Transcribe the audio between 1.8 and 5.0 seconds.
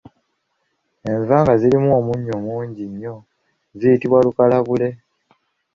omunnyo mungi nnyo ziyitibwa Lukalabule